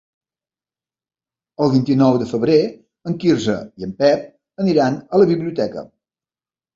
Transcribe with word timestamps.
El 1.65 1.67
vint-i-nou 1.73 2.15
de 2.23 2.27
febrer 2.31 2.55
en 3.11 3.17
Quirze 3.23 3.57
i 3.83 3.87
en 3.89 3.91
Pep 3.99 4.23
aniran 4.65 4.97
a 5.17 5.21
la 5.23 5.29
biblioteca. 5.33 5.85